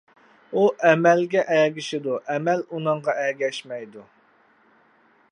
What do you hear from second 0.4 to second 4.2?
ئۇ ئەمەلگە ئەگىشىدۇ، ئەمەل ئۇنىڭغا ئەگەشمەيدۇ.